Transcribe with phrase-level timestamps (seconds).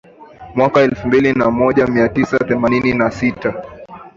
[0.55, 1.07] Mwaka wa elfu
[1.51, 3.65] moja mia tisa themanini na tisa